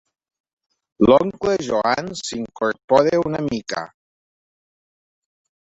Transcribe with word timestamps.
L'oncle 1.09 1.53
Joan 1.67 2.09
s'incorpora 2.23 3.23
una 3.29 3.45
mica. 3.53 3.87